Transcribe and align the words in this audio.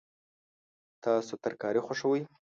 تاسو 1.03 1.33
ترکاري 1.43 1.81
خوښوئ؟ 1.85 2.21